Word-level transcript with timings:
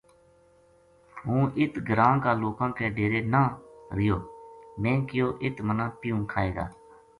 ہوں 1.25 1.43
اِت 1.59 1.73
گراں 1.89 2.15
کا 2.23 2.31
لوکاں 2.43 2.69
کے 2.77 2.85
ڈیرے 2.95 3.21
نہ 3.33 3.43
رہیو 3.95 4.17
میں 4.81 4.97
کہیو 5.07 5.27
اِت 5.43 5.57
منا 5.67 5.85
پیوں 6.01 6.21
کھائے 6.31 6.51
گا 6.55 6.65